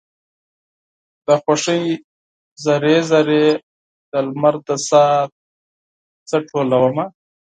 [1.25, 1.83] د خوښۍ
[2.63, 3.45] ذرې، ذرې
[4.11, 5.19] د لمر د ساه
[6.29, 7.05] څه ټولومه